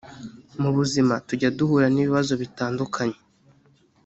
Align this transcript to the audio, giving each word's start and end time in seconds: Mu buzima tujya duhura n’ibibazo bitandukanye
Mu 0.61 0.69
buzima 0.77 1.13
tujya 1.27 1.49
duhura 1.57 1.87
n’ibibazo 1.91 2.33
bitandukanye 2.41 3.17